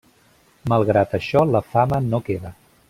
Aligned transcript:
Malgrat 0.73 1.13
això 1.19 1.45
la 1.53 1.65
fama 1.77 2.05
no 2.11 2.25
queda. 2.31 2.57